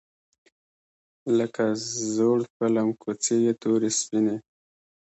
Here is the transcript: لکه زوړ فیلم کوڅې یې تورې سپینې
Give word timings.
لکه 1.37 1.63
زوړ 2.13 2.39
فیلم 2.55 2.87
کوڅې 3.01 3.35
یې 3.45 3.53
تورې 3.61 3.89
سپینې 3.99 4.35